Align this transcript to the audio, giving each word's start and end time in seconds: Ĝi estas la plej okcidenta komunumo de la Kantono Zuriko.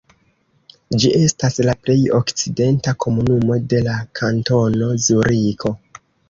Ĝi 1.01 1.09
estas 1.25 1.59
la 1.67 1.75
plej 1.83 1.97
okcidenta 2.19 2.95
komunumo 3.05 3.59
de 3.75 3.83
la 3.89 3.99
Kantono 4.21 4.89
Zuriko. 5.07 5.75